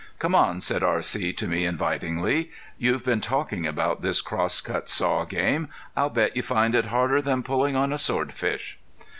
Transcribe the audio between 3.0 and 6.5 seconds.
been talking about this crosscut saw game. I'll bet you